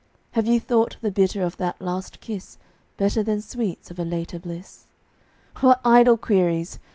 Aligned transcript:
Have 0.31 0.47
you 0.47 0.59
thought 0.59 0.97
the 1.01 1.11
bitter 1.11 1.43
of 1.43 1.57
that 1.57 1.79
last 1.79 2.21
kiss 2.21 2.57
Better 2.97 3.21
than 3.21 3.39
sweets 3.39 3.91
of 3.91 3.99
a 3.99 4.03
later 4.03 4.39
bliss? 4.39 4.87
What 5.59 5.79
idle 5.85 6.17
queries! 6.17 6.79